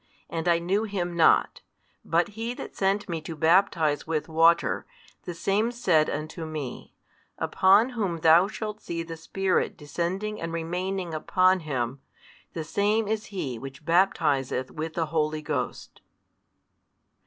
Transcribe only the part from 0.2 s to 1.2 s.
And I knew Him